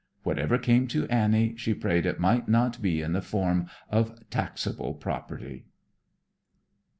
[0.23, 4.95] Whatever came to Annie, she prayed it might not be in the form of taxable
[4.95, 5.65] property.